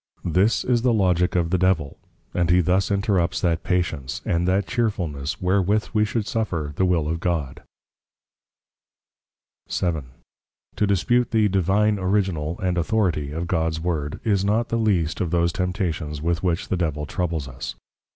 [0.33, 1.95] _This is the Logic of the Devil;
[2.33, 7.07] and he thus interrupts that patience, and that Chearfulness wherewith we should suffer the will
[7.07, 7.61] of God.
[9.69, 10.01] VII.
[10.77, 15.29] To dispute the Divine Original and Authority of Gods Word, is not the least of
[15.29, 17.75] those Temptations with which the Devil troubles us.